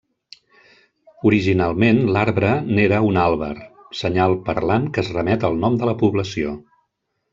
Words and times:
Originalment 1.31 1.99
l'arbre 2.15 2.49
n'era 2.79 3.01
un 3.09 3.21
àlber, 3.25 3.51
senyal 4.01 4.35
parlant 4.49 4.89
que 4.97 5.05
es 5.07 5.13
remet 5.19 5.47
al 5.51 5.61
nom 5.67 5.77
de 5.83 5.91
la 5.91 5.99
població. 6.05 6.57